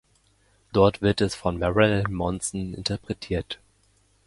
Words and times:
Dort 0.73 1.03
wird 1.03 1.21
es 1.21 1.35
von 1.35 1.59
Marilyn 1.59 2.11
Manson 2.11 2.73
interpretiert. 2.73 3.59